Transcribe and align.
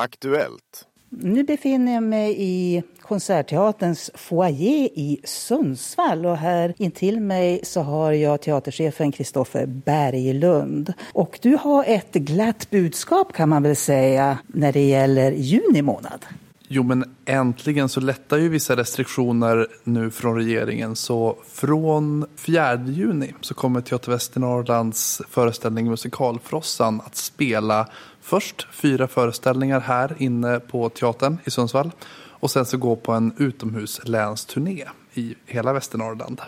Aktuellt. 0.00 0.86
Nu 1.08 1.44
befinner 1.44 1.92
jag 1.94 2.02
mig 2.02 2.34
i 2.38 2.82
Konsertteaterns 3.00 4.10
foyer 4.14 4.88
i 4.94 5.20
Sundsvall 5.24 6.26
och 6.26 6.36
här 6.36 6.74
intill 6.78 7.20
mig 7.20 7.60
så 7.62 7.80
har 7.80 8.12
jag 8.12 8.40
teaterchefen 8.40 9.12
Kristoffer 9.12 9.66
Berglund. 9.66 10.92
Och 11.12 11.38
du 11.42 11.56
har 11.56 11.84
ett 11.84 12.12
glatt 12.12 12.70
budskap 12.70 13.32
kan 13.32 13.48
man 13.48 13.62
väl 13.62 13.76
säga 13.76 14.38
när 14.46 14.72
det 14.72 14.88
gäller 14.88 15.32
juni 15.32 15.82
månad. 15.82 16.26
Jo, 16.72 16.82
men 16.82 17.04
äntligen 17.24 17.88
så 17.88 18.00
lättar 18.00 18.36
ju 18.36 18.48
vissa 18.48 18.76
restriktioner 18.76 19.66
nu 19.84 20.10
från 20.10 20.36
regeringen. 20.36 20.96
Så 20.96 21.36
från 21.48 22.26
4 22.36 22.84
juni 22.86 23.34
så 23.40 23.54
kommer 23.54 23.80
Teater 23.80 24.12
Västernorrlands 24.12 25.22
föreställning 25.28 25.90
Musikalfrossan 25.90 27.00
att 27.06 27.16
spela 27.16 27.88
först 28.20 28.66
fyra 28.72 29.08
föreställningar 29.08 29.80
här 29.80 30.16
inne 30.18 30.60
på 30.60 30.88
teatern 30.88 31.38
i 31.44 31.50
Sundsvall. 31.50 31.90
Och 32.28 32.50
sen 32.50 32.66
så 32.66 32.78
gå 32.78 32.96
på 32.96 33.12
en 33.12 33.32
utomhuslänsturné 33.38 34.84
i 35.14 35.34
hela 35.46 35.72
Västernorrland. 35.72 36.40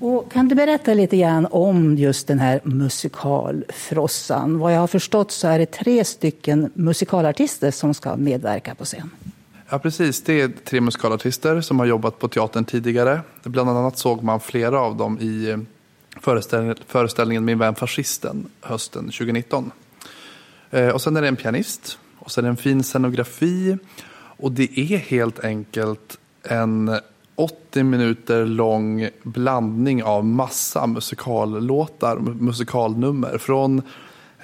Och 0.00 0.32
kan 0.32 0.48
du 0.48 0.54
berätta 0.54 0.94
lite 0.94 1.16
grann 1.16 1.46
om 1.50 1.96
just 1.96 2.26
den 2.26 2.38
här 2.38 2.60
musikalfrossan? 2.64 4.58
Vad 4.58 4.74
jag 4.74 4.80
har 4.80 4.86
förstått 4.86 5.30
så 5.30 5.48
är 5.48 5.58
det 5.58 5.66
tre 5.66 6.04
stycken 6.04 6.70
musikalartister 6.74 7.70
som 7.70 7.94
ska 7.94 8.16
medverka 8.16 8.74
på 8.74 8.84
scen. 8.84 9.10
Ja, 9.72 9.78
precis. 9.78 10.22
Det 10.22 10.40
är 10.40 10.48
tre 10.48 10.80
musikalartister 10.80 11.60
som 11.60 11.78
har 11.78 11.86
jobbat 11.86 12.18
på 12.18 12.28
teatern 12.28 12.64
tidigare. 12.64 13.20
Bland 13.42 13.70
annat 13.70 13.98
såg 13.98 14.22
man 14.22 14.40
flera 14.40 14.80
av 14.80 14.96
dem 14.96 15.18
i 15.20 15.50
eh, 15.50 15.58
föreställningen 16.86 17.44
Min 17.44 17.58
vän 17.58 17.74
fascisten 17.74 18.46
hösten 18.60 19.04
2019. 19.04 19.70
Eh, 20.70 20.88
och 20.88 21.02
sen 21.02 21.16
är 21.16 21.22
det 21.22 21.28
en 21.28 21.36
pianist 21.36 21.98
och 22.18 22.30
sen 22.30 22.44
är 22.44 22.48
det 22.48 22.52
en 22.52 22.56
fin 22.56 22.82
scenografi. 22.82 23.76
Och 24.14 24.52
det 24.52 24.78
är 24.80 24.96
helt 24.96 25.44
enkelt 25.44 26.18
en 26.42 26.98
80 27.34 27.82
minuter 27.82 28.46
lång 28.46 29.08
blandning 29.22 30.02
av 30.02 30.24
massa 30.24 30.86
musikallåtar, 30.86 32.16
musikalnummer. 32.18 33.38
Från 33.38 33.82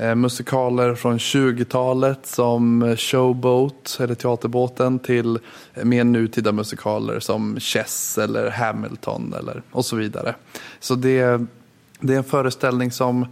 Eh, 0.00 0.14
musikaler 0.14 0.94
från 0.94 1.18
20-talet 1.18 2.27
som 2.27 2.96
Showboat 2.98 3.98
eller 4.00 4.14
Teaterbåten 4.14 4.98
till 4.98 5.38
mer 5.82 6.04
nutida 6.04 6.52
musikaler 6.52 7.20
som 7.20 7.60
Chess 7.60 8.19
eller 8.19 8.50
Hamilton 8.50 9.34
eller, 9.38 9.62
och 9.70 9.84
så 9.84 9.96
vidare. 9.96 10.34
Så 10.80 10.94
det, 10.94 11.46
det 12.00 12.14
är 12.14 12.19
en 12.19 12.24
föreställning 12.24 12.92
som 12.92 13.26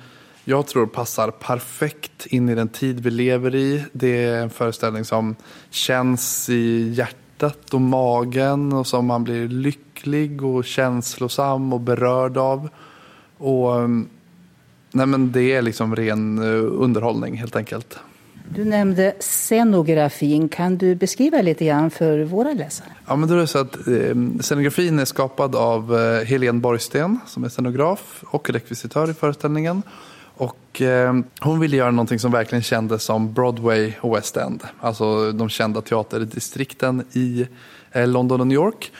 jag 0.44 0.66
tror 0.66 0.86
passar 0.86 1.30
perfekt 1.30 2.26
in 2.26 2.48
i 2.48 2.54
den 2.54 2.68
tid 2.68 3.00
vi 3.00 3.10
lever 3.10 3.54
i. 3.54 3.84
Det 3.92 4.24
är 4.24 4.42
en 4.42 4.50
föreställning 4.50 5.04
som 5.04 5.36
känns 5.70 6.48
i 6.48 6.92
hjärtat 6.96 7.74
och 7.74 7.80
magen 7.80 8.72
och 8.72 8.86
som 8.86 9.06
man 9.06 9.24
blir 9.24 9.48
lycklig 9.48 10.44
och 10.44 10.64
känslosam 10.64 11.72
och 11.72 11.80
berörd 11.80 12.36
av. 12.36 12.68
Och 13.38 13.76
mm, 13.76 14.08
Nej 14.96 15.06
men 15.06 15.32
det 15.32 15.52
är 15.52 15.62
liksom 15.62 15.96
ren 15.96 16.38
eh, 16.38 16.82
underhållning 16.82 17.36
helt 17.36 17.56
enkelt. 17.56 17.98
Du 18.54 18.64
nämnde 18.64 19.14
scenografin. 19.20 20.48
Kan 20.48 20.76
du 20.76 20.94
beskriva 20.94 21.42
lite 21.42 21.64
grann 21.64 21.90
för 21.90 22.24
våra 22.24 22.52
läsare? 22.52 22.88
Ja, 23.06 23.16
men 23.16 23.28
då 23.28 23.34
är 23.34 23.38
det 23.38 23.46
så 23.46 23.58
att 23.58 23.74
eh, 23.74 24.40
scenografin 24.40 24.98
är 24.98 25.04
skapad 25.04 25.56
av 25.56 25.96
eh, 25.98 26.24
Helene 26.24 26.60
Borgsten 26.60 27.18
som 27.26 27.44
är 27.44 27.48
scenograf 27.48 28.24
och 28.26 28.50
rekvisitör 28.50 29.10
i 29.10 29.14
föreställningen. 29.14 29.82
Och 30.34 30.82
eh, 30.82 31.14
hon 31.40 31.60
ville 31.60 31.76
göra 31.76 31.90
någonting 31.90 32.18
som 32.18 32.32
verkligen 32.32 32.62
kändes 32.62 33.02
som 33.02 33.32
Broadway 33.32 33.92
och 34.00 34.16
West 34.16 34.36
End. 34.36 34.62
Alltså 34.80 35.32
de 35.32 35.48
kända 35.48 35.80
teaterdistrikten 35.80 37.04
i 37.12 37.46
eh, 37.92 38.08
London 38.08 38.40
och 38.40 38.46
New 38.46 38.56
York. 38.56 38.92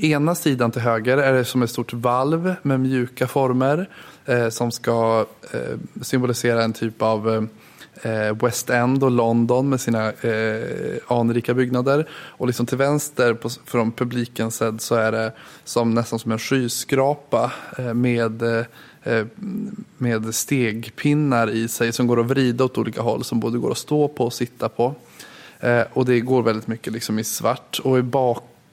Ena 0.00 0.34
sidan 0.34 0.70
till 0.70 0.82
höger 0.82 1.18
är 1.18 1.32
det 1.32 1.44
som 1.44 1.62
ett 1.62 1.70
stort 1.70 1.92
valv 1.92 2.54
med 2.62 2.80
mjuka 2.80 3.26
former 3.26 3.88
eh, 4.24 4.48
som 4.48 4.70
ska 4.70 5.26
eh, 5.52 5.78
symbolisera 6.02 6.64
en 6.64 6.72
typ 6.72 7.02
av 7.02 7.48
eh, 8.02 8.36
West 8.42 8.70
End 8.70 9.04
och 9.04 9.10
London 9.10 9.68
med 9.68 9.80
sina 9.80 10.12
eh, 10.12 10.98
anrika 11.06 11.54
byggnader. 11.54 12.08
Och 12.10 12.46
liksom 12.46 12.66
till 12.66 12.78
vänster 12.78 13.34
på, 13.34 13.48
från 13.64 13.92
publiken 13.92 14.50
sedd 14.50 14.80
så 14.80 14.94
är 14.94 15.12
det 15.12 15.32
som, 15.64 15.94
nästan 15.94 16.18
som 16.18 16.32
en 16.32 16.38
skyskrapa 16.38 17.52
eh, 17.78 17.94
med 17.94 18.42
eh, 18.42 18.64
eh, 19.02 19.26
med 19.96 20.34
stegpinnar 20.34 21.50
i 21.50 21.68
sig 21.68 21.92
som 21.92 22.06
går 22.06 22.20
att 22.20 22.26
vrida 22.26 22.64
åt 22.64 22.78
olika 22.78 23.02
håll 23.02 23.24
som 23.24 23.40
både 23.40 23.58
går 23.58 23.70
att 23.70 23.78
stå 23.78 24.08
på 24.08 24.24
och 24.24 24.32
sitta 24.32 24.68
på. 24.68 24.94
Eh, 25.60 25.82
och 25.92 26.04
det 26.04 26.20
går 26.20 26.42
väldigt 26.42 26.66
mycket 26.66 26.92
liksom 26.92 27.18
i 27.18 27.24
svart 27.24 27.80
och 27.84 27.98
i 27.98 28.02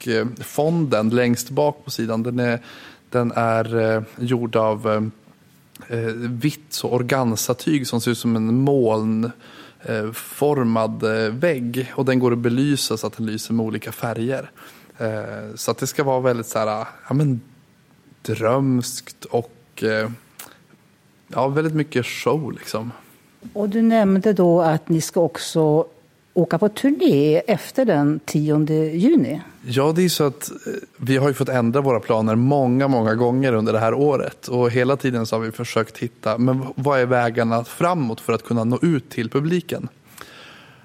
Eh, 0.04 0.26
fonden 0.40 1.08
längst 1.08 1.50
bak 1.50 1.84
på 1.84 1.90
sidan 1.90 2.22
den 2.22 2.38
är, 2.38 2.60
den 3.10 3.32
är 3.32 3.96
eh, 3.96 4.02
gjord 4.18 4.56
av 4.56 5.10
eh, 5.88 5.98
vitt 6.16 6.72
så 6.72 6.90
organsatyg 6.90 7.86
som 7.86 8.00
ser 8.00 8.10
ut 8.10 8.18
som 8.18 8.36
en 8.36 8.60
molnformad 8.60 11.02
vägg. 11.30 11.92
Och 11.96 12.04
den 12.04 12.18
går 12.18 12.32
att 12.32 12.38
belysa 12.38 12.96
så 12.96 13.06
att 13.06 13.16
den 13.16 13.26
lyser 13.26 13.54
med 13.54 13.66
olika 13.66 13.92
färger. 13.92 14.50
Så 15.54 15.70
att 15.70 15.78
det 15.78 15.86
ska 15.86 16.04
vara 16.04 16.20
väldigt 16.20 16.46
så 16.46 16.58
här, 16.58 16.86
ja, 17.08 17.14
men, 17.14 17.40
drömskt 18.22 19.24
och 19.24 19.84
ja, 21.28 21.48
väldigt 21.48 21.74
mycket 21.74 22.06
show 22.06 22.52
liksom. 22.52 22.92
Och 23.52 23.68
du 23.68 23.82
nämnde 23.82 24.32
då 24.32 24.62
att 24.62 24.88
ni 24.88 25.00
ska 25.00 25.20
också 25.20 25.86
åka 26.36 26.58
på 26.58 26.68
turné 26.68 27.38
efter 27.38 27.84
den 27.84 28.20
10 28.24 28.94
juni. 28.94 29.40
Ja, 29.66 29.92
det 29.96 30.04
är 30.04 30.08
så 30.08 30.24
att 30.24 30.50
eh, 30.50 30.72
vi 30.96 31.16
har 31.16 31.28
ju 31.28 31.34
fått 31.34 31.48
ändra 31.48 31.80
våra 31.80 32.00
planer 32.00 32.34
många, 32.34 32.88
många 32.88 33.14
gånger 33.14 33.52
under 33.52 33.72
det 33.72 33.78
här 33.78 33.94
året. 33.94 34.48
Och 34.48 34.70
hela 34.70 34.96
tiden 34.96 35.26
så 35.26 35.36
har 35.36 35.40
vi 35.40 35.52
försökt 35.52 35.98
hitta, 35.98 36.38
men 36.38 36.62
vad 36.74 37.00
är 37.00 37.06
vägarna 37.06 37.64
framåt 37.64 38.20
för 38.20 38.32
att 38.32 38.42
kunna 38.44 38.64
nå 38.64 38.78
ut 38.82 39.10
till 39.10 39.30
publiken? 39.30 39.88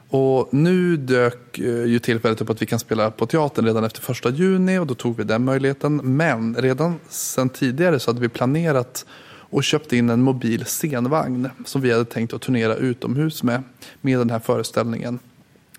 Och 0.09 0.53
nu 0.53 0.97
dök 0.97 1.59
eh, 1.59 1.85
ju 1.85 1.99
tillfället 1.99 2.41
upp 2.41 2.49
att 2.49 2.61
vi 2.61 2.65
kan 2.65 2.79
spela 2.79 3.11
på 3.11 3.25
teatern 3.25 3.65
redan 3.65 3.83
efter 3.83 4.01
första 4.01 4.29
juni 4.29 4.79
och 4.79 4.87
då 4.87 4.95
tog 4.95 5.17
vi 5.17 5.23
den 5.23 5.43
möjligheten. 5.43 5.95
Men 6.03 6.55
redan 6.55 6.95
sedan 7.09 7.49
tidigare 7.49 7.99
så 7.99 8.09
hade 8.09 8.21
vi 8.21 8.29
planerat 8.29 9.05
och 9.51 9.63
köpt 9.63 9.93
in 9.93 10.09
en 10.09 10.21
mobil 10.21 10.65
scenvagn 10.65 11.49
som 11.65 11.81
vi 11.81 11.91
hade 11.91 12.05
tänkt 12.05 12.33
att 12.33 12.41
turnera 12.41 12.75
utomhus 12.75 13.43
med, 13.43 13.63
med 14.01 14.19
den 14.19 14.29
här 14.29 14.39
föreställningen. 14.39 15.19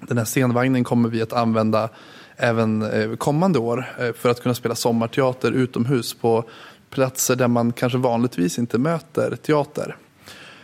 Den 0.09 0.19
här 0.19 0.25
scenvagnen 0.25 0.85
kommer 0.85 1.09
vi 1.09 1.23
att 1.23 1.33
använda 1.33 1.89
även 2.37 2.83
eh, 2.83 3.17
kommande 3.17 3.59
år 3.59 3.95
eh, 3.99 4.13
för 4.13 4.29
att 4.29 4.43
kunna 4.43 4.55
spela 4.55 4.75
sommarteater 4.75 5.53
utomhus 5.53 6.15
på 6.15 6.45
platser 6.91 7.37
där 7.37 7.49
man 7.49 7.73
kanske 7.73 7.99
vanligtvis 7.99 8.59
inte 8.59 8.79
möter 8.79 9.37
teater. 9.37 9.97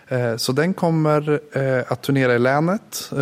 Eh, 0.08 0.36
så 0.36 0.52
den 0.52 0.74
kommer 0.74 1.40
att 1.88 2.02
turnera 2.02 2.34
i 2.34 2.38
länet 2.38 3.12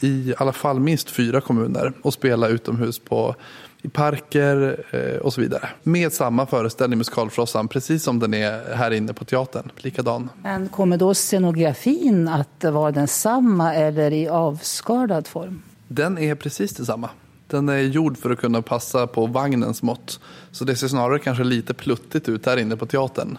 i 0.00 0.34
alla 0.36 0.52
fall 0.52 0.80
minst 0.80 1.10
fyra 1.10 1.40
kommuner 1.40 1.92
och 2.02 2.12
spela 2.12 2.48
utomhus 2.48 2.98
på 2.98 3.34
i 3.84 3.88
parker 3.88 4.84
och 5.22 5.32
så 5.32 5.40
vidare. 5.40 5.68
Med 5.82 6.12
samma 6.12 6.46
föreställning, 6.46 6.98
Musikalfrossan, 6.98 7.68
precis 7.68 8.02
som 8.02 8.18
den 8.18 8.34
är 8.34 8.74
här 8.74 8.90
inne 8.90 9.12
på 9.12 9.24
teatern. 9.24 9.70
Likadan. 9.76 10.30
Men 10.42 10.68
kommer 10.68 10.96
då 10.96 11.14
scenografin 11.14 12.28
att 12.28 12.64
vara 12.64 12.90
densamma 12.90 13.74
eller 13.74 14.12
i 14.12 14.28
avskalad 14.28 15.26
form? 15.26 15.62
Den 15.88 16.18
är 16.18 16.34
precis 16.34 16.74
detsamma. 16.74 17.10
Den 17.46 17.68
är 17.68 17.78
gjord 17.78 18.18
för 18.18 18.30
att 18.30 18.38
kunna 18.38 18.62
passa 18.62 19.06
på 19.06 19.26
vagnens 19.26 19.82
mått. 19.82 20.20
Så 20.50 20.64
det 20.64 20.76
ser 20.76 20.88
snarare 20.88 21.18
kanske 21.18 21.44
lite 21.44 21.74
pluttigt 21.74 22.28
ut 22.28 22.46
här 22.46 22.56
inne 22.56 22.76
på 22.76 22.86
teatern. 22.86 23.38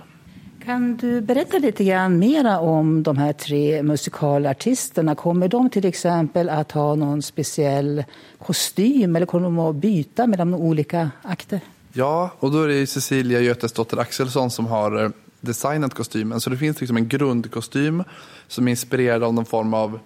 Kan 0.65 0.97
du 0.97 1.21
berätta 1.21 1.57
lite 1.57 1.83
grann 1.83 2.19
mera 2.19 2.59
om 2.59 3.03
de 3.03 3.17
här 3.17 3.33
tre 3.33 3.83
musikalartisterna? 3.83 5.15
Kommer 5.15 5.47
de 5.47 5.69
till 5.69 5.85
exempel 5.85 6.49
att 6.49 6.71
ha 6.71 6.95
någon 6.95 7.21
speciell 7.21 8.03
kostym 8.37 9.15
eller 9.15 9.25
kommer 9.25 9.43
de 9.43 9.59
att 9.59 9.75
byta 9.75 10.27
mellan 10.27 10.53
olika 10.53 11.11
akter? 11.21 11.59
Ja, 11.93 12.29
och 12.39 12.51
då 12.51 12.63
är 12.63 12.67
det 12.67 12.87
Cecilia 12.87 13.41
Götesdotter 13.41 13.97
Axelsson 13.97 14.51
som 14.51 14.65
har 14.65 15.03
eh, 15.03 15.09
designat 15.41 15.93
kostymen. 15.93 16.41
Så 16.41 16.49
det 16.49 16.57
finns 16.57 16.81
liksom 16.81 16.97
en 16.97 17.07
grundkostym 17.07 18.03
som 18.47 18.67
är 18.67 18.71
inspirerad 18.71 19.23
av 19.23 19.33
någon 19.33 19.45
form 19.45 19.73
av 19.73 19.99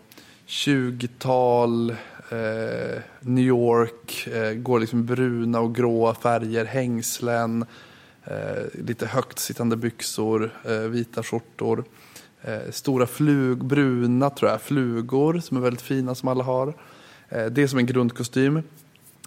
20-tal 0.48 1.90
eh, 1.90 3.02
New 3.20 3.46
York, 3.46 4.28
eh, 4.28 4.54
går 4.54 4.80
liksom 4.80 5.06
bruna 5.06 5.60
och 5.60 5.76
gråa 5.76 6.16
färger, 6.16 6.66
hängslen, 6.66 7.62
eh, 7.62 7.68
Eh, 8.26 8.84
lite 8.86 9.06
högt 9.06 9.40
sittande 9.40 9.76
byxor, 9.76 10.52
eh, 10.66 10.74
vita 10.74 11.24
skjortor. 11.24 11.84
Eh, 12.42 12.72
stora 12.72 13.08
flug, 13.08 13.66
bruna 13.66 14.30
tror 14.30 14.52
jag, 14.52 14.62
flugor 14.62 15.40
som 15.40 15.58
är 15.58 15.62
väldigt 15.62 15.82
fina 15.82 16.16
som 16.16 16.30
alla 16.30 16.44
har. 16.44 16.68
Eh, 17.30 17.46
det 17.46 17.64
är 17.64 17.68
som 17.68 17.80
en 17.80 17.86
grundkostym. 17.86 18.64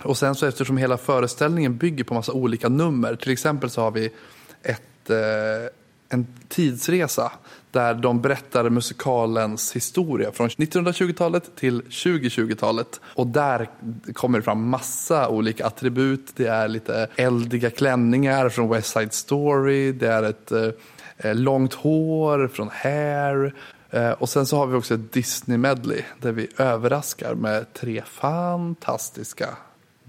Och 0.03 0.19
sen 0.19 0.35
så 0.35 0.47
eftersom 0.47 0.77
hela 0.77 0.99
föreställningen 0.99 1.77
bygger 1.77 2.05
på 2.05 2.15
massa 2.15 2.33
olika 2.33 2.69
nummer, 2.69 3.17
till 3.17 3.33
exempel 3.33 3.71
så 3.71 3.81
har 3.81 3.91
vi 3.91 4.11
ett 4.63 5.11
eh, 5.11 5.17
en 6.13 6.27
tidsresa 6.49 7.33
där 7.71 7.95
de 7.95 8.21
berättar 8.21 8.71
musikalens 8.71 9.77
historia 9.77 10.33
från 10.33 10.49
1920-talet 10.49 11.57
till 11.57 11.83
2020-talet. 11.83 13.01
Och 13.15 13.27
där 13.27 13.71
kommer 14.13 14.39
det 14.39 14.45
fram 14.45 14.69
massa 14.69 15.29
olika 15.29 15.67
attribut. 15.67 16.33
Det 16.37 16.47
är 16.47 16.69
lite 16.69 17.09
eldiga 17.17 17.71
klänningar 17.71 18.49
från 18.49 18.69
West 18.69 18.93
Side 18.93 19.13
Story. 19.13 19.93
Det 19.93 20.09
är 20.09 20.23
ett 20.23 20.53
eh, 21.17 21.35
långt 21.35 21.75
hår 21.75 22.49
från 22.49 22.71
Hair. 22.73 23.55
Eh, 23.91 24.11
och 24.11 24.29
sen 24.29 24.47
så 24.47 24.57
har 24.57 24.67
vi 24.67 24.77
också 24.77 24.95
ett 24.95 25.13
Disney-medley 25.13 26.03
där 26.21 26.33
vi 26.33 26.49
överraskar 26.59 27.35
med 27.35 27.73
tre 27.73 28.03
fantastiska 28.07 29.49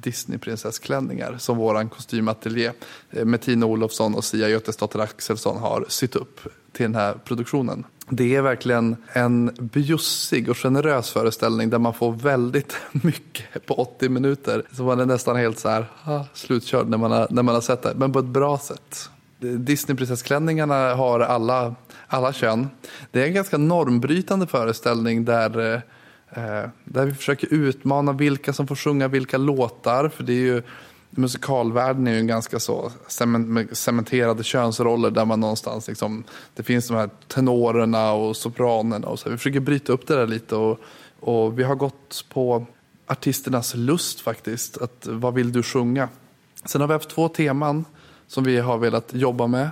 Disneyprinsessklänningar 0.04 1.36
som 1.38 1.58
våran 1.58 1.90
kostymateljé 1.90 2.72
eh, 3.12 3.26
med 3.26 3.42
Tina 3.42 3.66
Olofsson 3.66 4.16
och 4.16 4.24
Sia 4.24 4.50
Götesdotter 4.50 5.00
Axelsson 5.00 5.58
har 5.58 5.86
sytt 5.88 6.16
upp 6.16 6.40
till 6.72 6.84
den 6.84 6.96
här 6.96 7.14
produktionen. 7.14 7.84
Det 8.10 8.36
är 8.36 8.42
verkligen 8.42 8.96
en 9.14 9.52
bjussig 9.60 10.50
och 10.50 10.58
generös 10.58 11.10
föreställning 11.10 11.70
där 11.70 11.80
man 11.80 11.94
får 11.94 12.12
väldigt 12.12 12.76
mycket 12.92 13.66
på 13.66 13.74
80 13.74 14.10
minuter. 14.10 14.64
Så 14.72 14.84
man 14.84 15.00
är 15.00 15.06
nästan 15.06 15.36
helt 15.36 15.60
så 15.60 15.70
här, 15.70 15.86
ah, 16.04 16.24
slutkörd 16.34 16.90
när 16.90 16.98
man, 16.98 17.12
har, 17.12 17.28
när 17.30 17.44
man 17.44 17.56
har 17.56 17.62
sett 17.62 17.82
det, 17.82 17.94
men 17.96 18.14
på 18.14 18.20
ett 18.20 18.26
bra 18.26 18.58
sätt. 18.58 19.10
Disneyprinsessklänningarna 19.40 20.96
har 20.96 21.20
alla, 21.20 21.76
alla 22.08 22.34
kön. 22.34 22.68
Det 23.12 23.24
är 23.24 23.28
en 23.28 23.34
ganska 23.34 23.58
normbrytande 23.58 24.48
föreställning 24.48 25.26
där, 25.26 25.74
eh, 25.74 25.80
Eh, 26.36 26.70
där 26.84 27.06
vi 27.06 27.14
försöker 27.14 27.54
utmana 27.54 28.12
vilka 28.12 28.54
som 28.54 28.68
får 28.68 28.76
sjunga 28.76 29.08
vilka 29.08 29.38
låtar. 29.38 30.10
För 30.10 30.24
det 30.24 30.34
är 30.34 30.38
ju 30.38 30.62
musikalvärlden 31.10 32.08
är 32.08 32.12
ju 32.12 32.20
en 32.20 32.28
ganska 32.28 32.60
så 32.60 32.92
cementerade 33.72 34.44
könsroller 34.44 35.12
där 35.12 35.26
man 35.26 35.40
någonstans 35.40 35.88
liksom, 35.88 36.24
det 36.56 36.64
finns 36.64 36.88
de 36.88 36.98
här 36.98 37.10
tenorerna 37.28 38.12
och 38.12 38.38
sopranerna 38.38 39.08
och 39.08 39.20
så. 39.20 39.30
Vi 39.30 39.38
försöker 39.38 39.60
bryta 39.60 39.94
upp 39.94 40.08
det 40.08 40.16
där 40.16 40.28
lite 40.28 40.56
och, 40.56 40.80
och 41.20 41.60
vi 41.60 41.64
har 41.64 41.76
gått 41.76 42.26
på 42.30 42.66
artisternas 43.08 43.76
lust 43.76 44.22
faktiskt. 44.22 44.78
Att, 44.78 45.08
vad 45.10 45.34
vill 45.34 45.52
du 45.52 45.64
sjunga? 45.64 46.10
Sen 46.66 46.82
har 46.82 46.88
vi 46.88 46.94
haft 46.94 47.10
två 47.10 47.30
teman 47.30 47.86
som 48.28 48.44
vi 48.44 48.60
har 48.60 48.78
velat 48.78 49.14
jobba 49.14 49.48
med. 49.48 49.70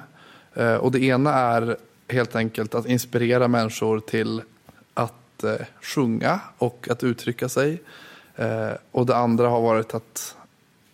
Eh, 0.54 0.76
och 0.76 0.92
det 0.92 1.04
ena 1.04 1.34
är 1.34 1.78
helt 2.08 2.36
enkelt 2.36 2.76
att 2.76 2.86
inspirera 2.86 3.48
människor 3.48 4.00
till 4.00 4.42
att 5.44 5.60
eh, 5.60 5.66
sjunga 5.82 6.40
och 6.58 6.88
att 6.92 7.04
uttrycka 7.04 7.50
sig. 7.50 7.82
Eh, 8.36 8.72
och 8.92 9.06
det 9.06 9.16
andra 9.16 9.50
har 9.50 9.62
varit 9.62 9.94
att 9.94 10.36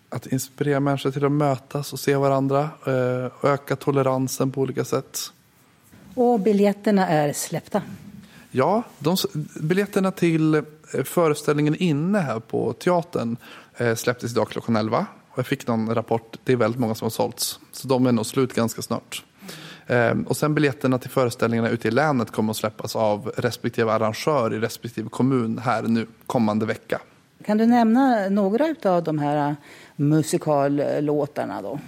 att 0.09 0.27
inspirera 0.27 0.79
människor 0.79 1.11
till 1.11 1.25
att 1.25 1.31
mötas 1.31 1.94
och 1.94 1.99
se 1.99 2.15
varandra 2.15 2.69
och 3.39 3.49
öka 3.49 3.75
toleransen 3.75 4.51
på 4.51 4.61
olika 4.61 4.85
sätt. 4.85 5.19
Och 6.15 6.39
biljetterna 6.39 7.07
är 7.07 7.33
släppta? 7.33 7.81
Ja, 8.51 8.83
de, 8.99 9.17
biljetterna 9.55 10.11
till 10.11 10.63
föreställningen 11.03 11.75
inne 11.75 12.19
här 12.19 12.39
på 12.39 12.73
teatern 12.73 13.38
släpptes 13.95 14.31
idag 14.31 14.50
klockan 14.50 14.75
11. 14.75 15.05
Och 15.29 15.38
jag 15.38 15.47
fick 15.47 15.67
någon 15.67 15.95
rapport, 15.95 16.38
det 16.43 16.51
är 16.51 16.57
väldigt 16.57 16.79
många 16.79 16.95
som 16.95 17.05
har 17.05 17.09
sålts. 17.09 17.59
Så 17.71 17.88
de 17.88 18.07
är 18.07 18.11
nog 18.11 18.25
slut 18.25 18.53
ganska 18.53 18.81
snart. 18.81 19.23
Ehm, 19.88 20.24
och 20.24 20.38
sen 20.38 20.56
biljetterna 20.56 20.98
till 20.98 21.10
föreställningarna 21.10 21.69
ute 21.69 21.88
i 21.88 21.92
länet 21.92 22.31
kommer 22.31 22.51
att 22.51 22.57
släppas 22.57 22.95
av 22.95 23.31
respektive 23.38 23.92
arrangör 23.92 24.54
i 24.54 24.60
respektive 24.60 25.10
kommun 25.10 25.57
här 25.57 25.81
nu 25.84 26.07
kommande 26.25 26.66
vecka. 26.66 27.01
Kan 27.45 27.57
du 27.57 27.66
nämna 27.66 28.30
några 28.30 28.75
av 28.84 29.04
de 29.04 29.19
här 29.19 29.56
musikallåtarna 29.95 31.62
då? 31.62 31.80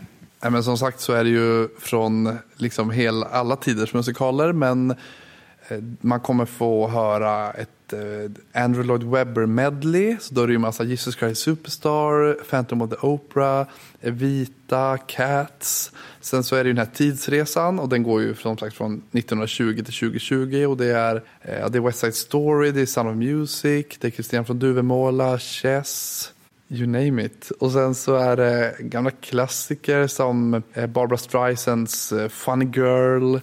Ja, 0.42 0.50
men 0.50 0.64
som 0.64 0.78
sagt 0.78 1.00
så 1.00 1.14
är 1.14 1.24
det 1.24 1.30
ju 1.30 1.68
från 1.80 2.38
liksom 2.56 2.92
hel, 2.92 3.24
alla 3.24 3.56
tiders 3.56 3.94
musikaler 3.94 4.54
men 4.54 4.92
eh, 4.92 5.78
man 6.02 6.20
kommer 6.20 6.46
få 6.46 6.88
höra 6.88 7.52
ett 7.52 7.70
Eh, 7.94 8.64
Andrew 8.64 8.88
Lloyd 8.88 9.04
Webber 9.04 9.46
medley. 9.46 10.18
Så 10.20 10.34
då 10.34 10.42
är 10.42 10.48
det 10.48 10.54
ju 10.54 10.60
massa 10.60 10.84
Jesus 10.84 11.16
Christ 11.16 11.42
Superstar, 11.42 12.44
Phantom 12.50 12.82
of 12.82 12.90
the 12.90 12.96
Opera, 12.96 13.66
Evita, 14.02 14.98
Cats. 14.98 15.92
Sen 16.22 16.44
så 16.44 16.56
är 16.56 16.64
det 16.64 16.68
ju 16.68 16.74
den 16.74 16.86
här 16.86 16.94
tidsresan 16.94 17.80
och 17.80 17.90
den 17.90 18.04
går 18.04 18.22
ju 18.22 18.36
som 18.36 18.58
sagt 18.58 18.76
från 18.76 19.02
1920 19.12 19.76
till 19.76 19.84
2020 19.84 20.66
och 20.70 20.78
det 20.78 20.92
är, 20.92 21.16
eh, 21.42 21.70
det 21.70 21.78
är 21.78 21.82
West 21.82 22.00
Side 22.00 22.16
Story, 22.16 22.72
det 22.72 22.82
är 22.82 22.86
Sound 22.86 23.10
of 23.10 23.16
Music, 23.16 23.86
det 24.00 24.08
är 24.08 24.12
Christian 24.12 24.46
från 24.46 24.60
Duvemåla, 24.60 25.40
Chess. 25.40 26.32
You 26.72 26.88
name 26.88 27.26
it. 27.26 27.52
Och 27.60 27.72
sen 27.72 27.96
så 27.96 28.16
är 28.16 28.38
det 28.38 28.76
gamla 28.80 29.12
klassiker 29.12 30.08
som 30.08 30.64
eh, 30.74 30.88
Barbara 30.88 31.18
Streisands 31.18 32.14
Funny 32.30 32.66
Girl, 32.66 33.38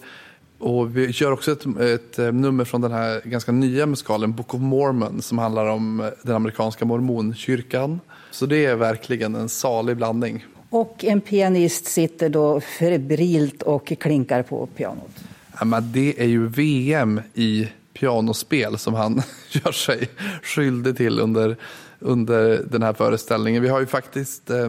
och 0.59 0.97
vi 0.97 1.13
kör 1.13 1.33
också 1.33 1.53
ett, 1.53 1.67
ett, 1.81 2.19
eh, 2.19 2.33
nummer 2.33 2.65
från 2.65 2.81
den 2.81 2.93
här 2.93 3.21
ganska 3.25 3.53
nya 3.53 3.87
musikalen 3.87 4.33
Book 4.33 4.55
of 4.55 4.61
Mormon 4.61 5.23
som 5.23 5.39
handlar 5.39 5.67
om 5.67 6.01
eh, 6.01 6.07
den 6.23 6.37
amerikanska 6.37 6.85
mormonkyrkan. 6.85 8.01
Så 8.31 8.47
det 8.47 8.65
är 8.65 8.77
verkligen 8.77 9.35
en 9.35 9.49
salig 9.49 9.97
blandning. 9.97 10.45
Och 10.71 11.05
en 11.05 11.21
pianist 11.21 11.87
sitter 11.87 12.29
då 12.29 12.61
febrilt 12.61 13.63
och 13.63 13.93
klinkar 14.01 14.43
på 14.43 14.67
pianot. 14.67 15.25
Ja, 15.59 15.65
men 15.65 15.93
det 15.93 16.21
är 16.23 16.27
ju 16.27 16.47
VM 16.47 17.21
i 17.35 17.69
pianospel 17.93 18.79
som 18.79 18.95
han 18.95 19.23
gör 19.51 19.73
sig 19.73 20.09
skyldig 20.43 20.97
till 20.97 21.21
under, 21.21 21.57
under 21.99 22.63
den 22.71 22.83
här 22.83 22.93
föreställningen. 22.93 23.63
Vi 23.63 23.69
har 23.69 23.81
ju 23.81 23.87
faktiskt 23.87 24.51
eh, 24.51 24.69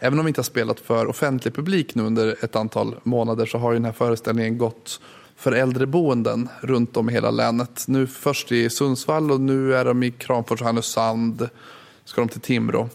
Även 0.00 0.18
om 0.18 0.24
vi 0.24 0.28
inte 0.28 0.38
har 0.38 0.44
spelat 0.44 0.80
för 0.80 1.06
offentlig 1.06 1.54
publik 1.54 1.94
nu 1.94 2.02
under 2.02 2.44
ett 2.44 2.56
antal 2.56 2.94
månader 3.02 3.46
så 3.46 3.58
har 3.58 3.72
ju 3.72 3.76
den 3.76 3.84
här 3.84 3.92
föreställningen 3.92 4.58
gått 4.58 5.00
för 5.38 5.52
äldreboenden 5.52 6.48
runt 6.60 6.96
om 6.96 7.10
i 7.10 7.12
hela 7.12 7.30
länet. 7.30 7.84
Nu 7.88 8.06
först 8.06 8.52
i 8.52 8.70
Sundsvall 8.70 9.30
och 9.30 9.40
nu 9.40 9.74
är 9.74 9.84
de 9.84 10.02
i 10.02 10.10
Kramfors 10.10 10.60
och 10.60 10.66
Härnösand. 10.66 11.48
Ska 12.04 12.20
de 12.20 12.28
till 12.28 12.40
Timrå. 12.40 12.88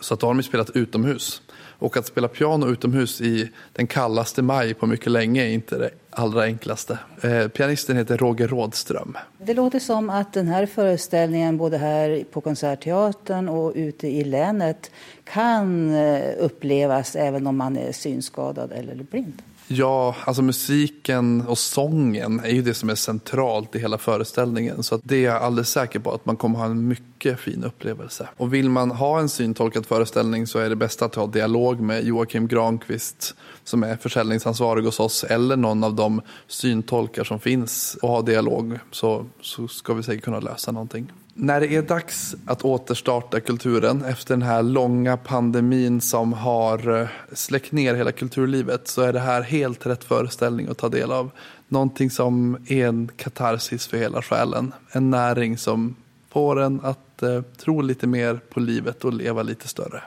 Så 0.00 0.14
att 0.14 0.20
då 0.20 0.26
har 0.26 0.34
de 0.34 0.42
spelat 0.42 0.70
utomhus. 0.70 1.42
Och 1.78 1.96
att 1.96 2.06
spela 2.06 2.28
piano 2.28 2.66
utomhus 2.66 3.20
i 3.20 3.50
den 3.72 3.86
kallaste 3.86 4.42
maj 4.42 4.74
på 4.74 4.86
mycket 4.86 5.12
länge 5.12 5.44
är 5.44 5.48
inte 5.48 5.78
det 5.78 5.90
allra 6.10 6.42
enklaste. 6.42 6.98
Eh, 7.22 7.48
pianisten 7.48 7.96
heter 7.96 8.16
Roger 8.16 8.48
Rådström. 8.48 9.18
Det 9.38 9.54
låter 9.54 9.78
som 9.78 10.10
att 10.10 10.32
den 10.32 10.48
här 10.48 10.66
föreställningen 10.66 11.56
både 11.56 11.78
här 11.78 12.24
på 12.32 12.40
Konsertteatern 12.40 13.48
och 13.48 13.72
ute 13.74 14.08
i 14.08 14.24
länet 14.24 14.90
kan 15.24 15.94
eh, 15.94 16.34
upplevas 16.38 17.16
även 17.16 17.46
om 17.46 17.56
man 17.56 17.76
är 17.76 17.92
synskadad 17.92 18.72
eller 18.72 18.94
blind. 18.94 19.42
Ja, 19.66 20.16
alltså 20.24 20.42
musiken 20.42 21.46
och 21.46 21.58
sången 21.58 22.40
är 22.40 22.50
ju 22.50 22.62
det 22.62 22.74
som 22.74 22.90
är 22.90 22.94
centralt 22.94 23.74
i 23.74 23.78
hela 23.78 23.98
föreställningen. 23.98 24.82
Så 24.82 24.94
att 24.94 25.00
det 25.04 25.16
är 25.16 25.22
jag 25.22 25.42
alldeles 25.42 25.70
säker 25.70 25.98
på 25.98 26.12
att 26.12 26.26
man 26.26 26.36
kommer 26.36 26.58
ha 26.58 26.64
en 26.64 26.88
mycket 26.88 27.40
fin 27.40 27.64
upplevelse. 27.64 28.28
Och 28.36 28.54
vill 28.54 28.70
man 28.70 28.90
ha 28.90 29.20
en 29.20 29.28
syntolkad 29.28 29.86
föreställning 29.86 30.46
så 30.46 30.58
är 30.58 30.68
det 30.68 30.76
bäst 30.76 31.02
att 31.02 31.14
ha 31.14 31.26
dialog 31.26 31.80
med 31.80 32.04
Joakim 32.04 32.48
Granqvist 32.48 33.34
som 33.64 33.82
är 33.82 33.96
försäljningsansvarig 33.96 34.84
hos 34.84 35.00
oss 35.00 35.24
eller 35.24 35.56
någon 35.56 35.84
av 35.84 35.94
de 35.94 36.20
syntolkar 36.46 37.24
som 37.24 37.40
finns 37.40 37.98
och 38.02 38.08
ha 38.08 38.22
dialog 38.22 38.78
så, 38.90 39.26
så 39.40 39.68
ska 39.68 39.94
vi 39.94 40.02
säkert 40.02 40.24
kunna 40.24 40.40
lösa 40.40 40.72
någonting. 40.72 41.12
När 41.34 41.60
det 41.60 41.74
är 41.74 41.82
dags 41.82 42.36
att 42.46 42.62
återstarta 42.62 43.40
kulturen 43.40 44.04
efter 44.04 44.34
den 44.34 44.42
här 44.42 44.62
långa 44.62 45.16
pandemin 45.16 46.00
som 46.00 46.32
har 46.32 47.00
eh, 47.00 47.08
släckt 47.32 47.72
ner 47.72 47.94
hela 47.94 48.12
kulturlivet 48.12 48.88
så 48.88 49.02
är 49.02 49.12
det 49.12 49.20
här 49.20 49.42
helt 49.42 49.86
rätt 49.86 50.04
föreställning 50.04 50.68
att 50.68 50.78
ta 50.78 50.88
del 50.88 51.12
av. 51.12 51.30
Någonting 51.68 52.10
som 52.10 52.56
är 52.66 52.86
en 52.86 53.10
katarsis 53.16 53.86
för 53.86 53.96
hela 53.96 54.22
själen. 54.22 54.72
En 54.90 55.10
näring 55.10 55.58
som 55.58 55.96
får 56.30 56.60
en 56.60 56.80
att 56.82 57.22
eh, 57.22 57.42
tro 57.42 57.80
lite 57.80 58.06
mer 58.06 58.40
på 58.50 58.60
livet 58.60 59.04
och 59.04 59.12
leva 59.12 59.42
lite 59.42 59.68
större. 59.68 60.02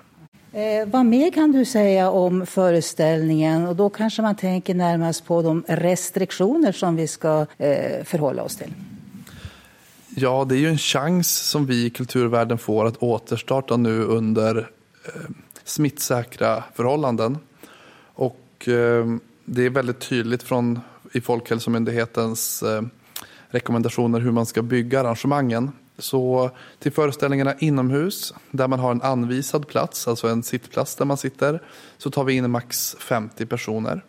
Eh, 0.52 0.88
vad 0.88 1.06
mer 1.06 1.32
kan 1.32 1.52
du 1.52 1.66
säga 1.66 2.10
om 2.10 2.46
föreställningen? 2.46 3.68
Och 3.68 3.76
då 3.76 3.90
kanske 3.90 4.22
man 4.22 4.36
tänker 4.36 4.76
närmast 4.76 5.26
på 5.26 5.42
de 5.42 5.64
restriktioner 5.68 6.72
som 6.72 6.96
vi 6.96 7.08
ska 7.08 7.46
eh, 7.58 8.04
förhålla 8.04 8.44
oss 8.44 8.56
till. 8.56 8.74
Ja, 10.18 10.46
det 10.50 10.56
är 10.56 10.60
ju 10.60 10.70
en 10.70 10.78
chans 10.78 11.30
som 11.30 11.66
vi 11.66 11.86
i 11.86 11.90
kulturvärlden 11.90 12.58
får 12.58 12.86
att 12.86 12.98
återstarta 12.98 13.78
nu 13.78 14.04
under 14.04 14.58
eh, 15.06 15.22
smittsäkra 15.64 16.64
förhållanden. 16.74 17.38
Och 18.14 18.68
eh, 18.68 19.06
det 19.46 19.66
är 19.66 19.70
väldigt 19.70 20.00
tydligt 20.00 20.44
från 20.44 20.80
i 21.12 21.22
Folkhälsomyndighetens 21.22 22.64
eh, 22.64 22.82
rekommendationer 23.48 24.20
hur 24.20 24.32
man 24.32 24.46
ska 24.46 24.62
bygga 24.62 25.00
arrangemangen. 25.00 25.72
Så 25.98 26.52
till 26.80 26.92
föreställningarna 26.92 27.56
inomhus, 27.60 28.34
där 28.52 28.68
man 28.68 28.80
har 28.80 28.92
en 28.92 29.02
anvisad 29.02 29.68
plats, 29.68 30.08
alltså 30.08 30.28
en 30.28 30.44
sittplats 30.44 30.96
där 30.96 31.06
man 31.06 31.18
sitter, 31.18 31.62
så 31.98 32.12
tar 32.12 32.24
vi 32.24 32.34
in 32.34 32.52
max 32.52 32.96
50 33.00 33.46
personer. 33.46 34.04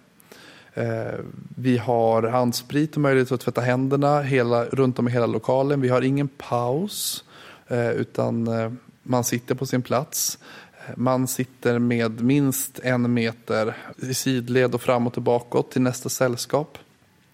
Eh, 0.77 1.21
vi 1.57 1.79
har 1.79 2.23
handsprit 2.23 2.95
och 2.95 3.01
möjlighet 3.01 3.33
att 3.33 3.41
tvätta 3.41 3.61
händerna 3.61 4.21
hela, 4.21 4.65
runt 4.65 4.99
om 4.99 5.09
i 5.09 5.11
hela 5.11 5.27
lokalen. 5.27 5.81
Vi 5.81 5.89
har 5.89 6.03
ingen 6.03 6.29
paus, 6.29 7.25
eh, 7.69 7.91
utan 7.91 8.47
eh, 8.47 8.73
man 9.03 9.25
sitter 9.25 9.55
på 9.55 9.67
sin 9.67 9.83
plats. 9.83 10.39
Eh, 10.73 10.93
man 10.97 11.29
sitter 11.29 11.79
med 11.79 12.21
minst 12.21 12.79
en 12.79 13.15
meter 13.15 13.77
i 13.97 14.15
sidled 14.15 14.75
och 14.75 14.83
framåt 14.83 15.17
och 15.17 15.23
bakåt 15.23 15.71
till 15.71 15.83
nästa 15.83 16.09
sällskap. 16.09 16.79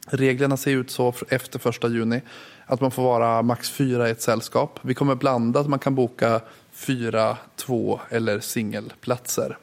Reglerna 0.06 0.56
ser 0.56 0.70
ut 0.70 0.90
så 0.90 1.14
efter 1.28 1.58
första 1.58 1.88
juni 1.88 2.20
att 2.66 2.80
man 2.80 2.90
får 2.90 3.02
vara 3.02 3.42
max 3.42 3.70
fyra 3.70 4.08
i 4.08 4.10
ett 4.10 4.22
sällskap. 4.22 4.78
Vi 4.82 4.94
kommer 4.94 5.14
blanda 5.14 5.60
att 5.60 5.68
man 5.68 5.78
kan 5.78 5.94
boka 5.94 6.40
fyra, 6.72 7.36
två 7.56 8.00
eller 8.10 8.40
singelplatser. 8.40 9.58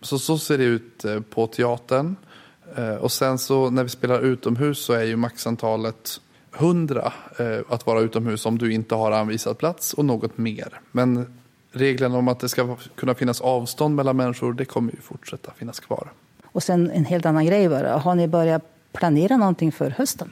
Så, 0.00 0.18
så 0.18 0.38
ser 0.38 0.58
det 0.58 0.64
ut 0.64 1.04
eh, 1.04 1.20
på 1.20 1.46
teatern. 1.46 2.16
Eh, 2.76 2.94
och 2.94 3.12
sen 3.12 3.38
så 3.38 3.70
när 3.70 3.82
vi 3.82 3.88
spelar 3.88 4.20
utomhus 4.20 4.78
så 4.78 4.92
är 4.92 5.04
ju 5.04 5.16
maxantalet 5.16 6.20
100 6.58 7.12
eh, 7.38 7.58
att 7.68 7.86
vara 7.86 8.00
utomhus 8.00 8.46
om 8.46 8.58
du 8.58 8.72
inte 8.72 8.94
har 8.94 9.12
anvisad 9.12 9.58
plats 9.58 9.94
och 9.94 10.04
något 10.04 10.38
mer. 10.38 10.80
Men 10.92 11.26
reglerna 11.72 12.18
om 12.18 12.28
att 12.28 12.40
det 12.40 12.48
ska 12.48 12.76
kunna 12.94 13.14
finnas 13.14 13.40
avstånd 13.40 13.94
mellan 13.94 14.16
människor 14.16 14.52
det 14.52 14.64
kommer 14.64 14.92
ju 14.92 15.00
fortsätta 15.00 15.52
finnas 15.56 15.80
kvar. 15.80 16.12
Och 16.44 16.62
sen 16.62 16.90
en 16.90 17.04
helt 17.04 17.26
annan 17.26 17.46
grej 17.46 17.68
bara. 17.68 17.96
Har 17.96 18.14
ni 18.14 18.28
börjat 18.28 18.62
planera 18.92 19.36
någonting 19.36 19.72
för 19.72 19.90
hösten? 19.90 20.30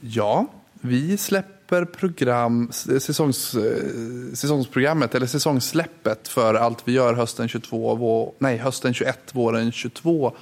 Ja, 0.00 0.46
vi 0.80 1.16
släpper 1.16 1.84
program, 1.84 2.72
säsongs, 2.72 3.56
säsongsprogrammet 4.34 5.14
eller 5.14 5.26
säsongssläppet 5.26 6.28
för 6.28 6.54
allt 6.54 6.88
vi 6.88 6.92
gör 6.92 7.14
hösten 7.14 7.48
22, 7.48 8.34
nej 8.38 8.56
hösten 8.56 8.94
21, 8.94 9.18
våren 9.32 9.72
22 9.72 10.32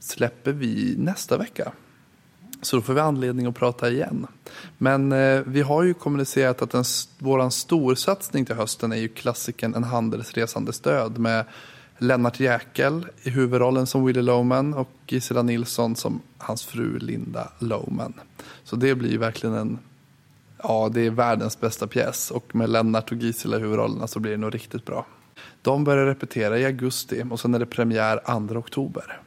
släpper 0.00 0.52
vi 0.52 0.94
nästa 0.98 1.36
vecka. 1.36 1.72
Så 2.62 2.76
då 2.76 2.82
får 2.82 2.94
vi 2.94 3.00
anledning 3.00 3.46
att 3.46 3.54
prata 3.54 3.90
igen. 3.90 4.26
Men 4.78 5.12
eh, 5.12 5.42
vi 5.46 5.60
har 5.60 5.82
ju 5.82 5.94
kommunicerat 5.94 6.62
att 6.62 7.08
vår 7.18 7.50
storsatsning 7.50 8.44
till 8.44 8.54
hösten 8.54 8.92
är 8.92 8.96
ju 8.96 9.08
klassiken 9.08 9.74
En 9.74 9.84
handelsresandes 9.84 10.80
död 10.80 11.18
med 11.18 11.44
Lennart 11.98 12.40
Jäkel 12.40 13.06
i 13.22 13.30
huvudrollen 13.30 13.86
som 13.86 14.06
Willy 14.06 14.22
Loman 14.22 14.74
och 14.74 14.90
Gisela 15.06 15.42
Nilsson 15.42 15.96
som 15.96 16.20
hans 16.38 16.64
fru 16.64 16.98
Linda 16.98 17.48
Loman. 17.58 18.14
Så 18.64 18.76
det 18.76 18.94
blir 18.94 19.10
ju 19.10 19.18
verkligen 19.18 19.54
en, 19.54 19.78
ja 20.62 20.90
det 20.92 21.00
är 21.00 21.10
världens 21.10 21.60
bästa 21.60 21.86
pjäs 21.86 22.30
och 22.30 22.54
med 22.54 22.70
Lennart 22.70 23.12
och 23.12 23.18
Gisela 23.18 23.56
i 23.56 23.60
huvudrollerna 23.60 24.06
så 24.06 24.20
blir 24.20 24.30
det 24.30 24.38
nog 24.38 24.54
riktigt 24.54 24.84
bra. 24.84 25.06
De 25.62 25.84
börjar 25.84 26.06
repetera 26.06 26.58
i 26.58 26.64
augusti 26.64 27.24
och 27.30 27.40
sen 27.40 27.54
är 27.54 27.58
det 27.58 27.66
premiär 27.66 28.48
2 28.48 28.58
oktober. 28.58 29.20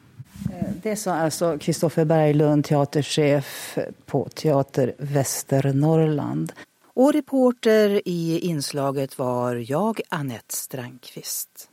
Eh, 0.50 0.70
det 0.84 0.96
sa 0.96 1.14
alltså 1.14 1.58
Kristoffer 1.60 2.06
Berglund, 2.06 2.66
teaterchef 2.66 3.78
på 4.06 4.30
Teater 4.30 4.96
Västernorrland. 4.98 6.52
Och 6.94 7.14
reporter 7.14 8.02
i 8.06 8.40
inslaget 8.40 9.18
var 9.18 9.56
jag, 9.72 10.02
Annette 10.10 10.56
Strandqvist. 10.56 11.71